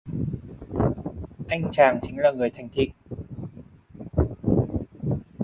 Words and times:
Anh 1.51 1.69
chàng 1.71 1.99
chính 2.01 2.17
là 2.19 2.31
người 2.31 2.49
thành 2.49 2.69
thị 2.73 2.91